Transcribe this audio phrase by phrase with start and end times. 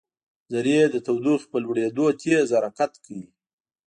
[0.51, 3.27] ذرې د تودوخې په لوړېدو تېز حرکت کوي.